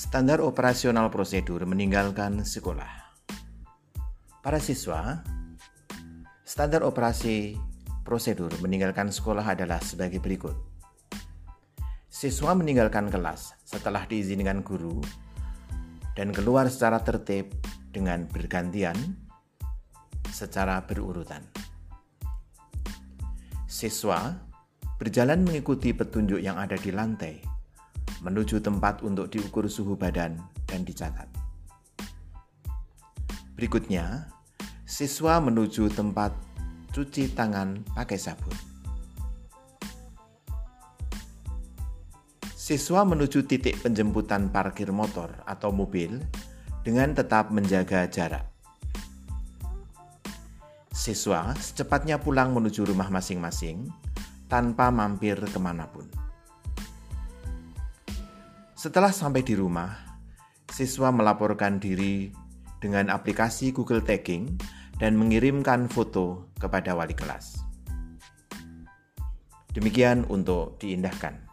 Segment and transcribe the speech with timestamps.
[0.00, 2.88] Standar operasional prosedur meninggalkan sekolah.
[4.40, 5.20] Para siswa,
[6.40, 7.52] standar operasi
[8.00, 10.56] prosedur meninggalkan sekolah adalah sebagai berikut.
[12.08, 15.04] Siswa meninggalkan kelas setelah diizinkan guru
[16.16, 17.52] dan keluar secara tertib
[17.92, 18.96] dengan bergantian
[20.32, 21.44] secara berurutan.
[23.68, 24.32] Siswa
[24.96, 27.49] berjalan mengikuti petunjuk yang ada di lantai
[28.20, 30.36] menuju tempat untuk diukur suhu badan
[30.68, 31.28] dan dicatat.
[33.56, 34.28] Berikutnya,
[34.88, 36.32] siswa menuju tempat
[36.96, 38.56] cuci tangan pakai sabun.
[42.56, 46.22] Siswa menuju titik penjemputan parkir motor atau mobil
[46.86, 48.46] dengan tetap menjaga jarak.
[50.94, 53.90] Siswa secepatnya pulang menuju rumah masing-masing
[54.46, 56.19] tanpa mampir ke mana pun.
[58.80, 59.92] Setelah sampai di rumah,
[60.72, 62.32] siswa melaporkan diri
[62.80, 64.56] dengan aplikasi Google Tagging
[64.96, 67.60] dan mengirimkan foto kepada wali kelas.
[69.76, 71.49] Demikian untuk diindahkan.